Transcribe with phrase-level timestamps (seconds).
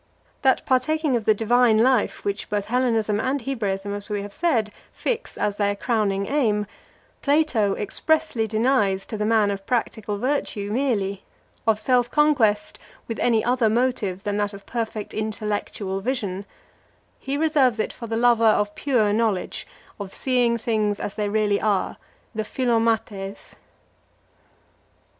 [0.41, 4.71] That partaking of the divine life, which both Hellenism and Hebraism, as we have said,
[4.91, 6.65] fix as their crowning aim,
[7.21, 11.23] Plato expressly denies to the man of practical virtue merely,
[11.67, 16.47] of self conquest with any other motive than that of perfect intellectual vision;
[17.19, 19.67] he reserves it for the lover of pure knowledge,
[19.99, 21.97] of seeing things as they really are,
[22.33, 23.53] the philomathês.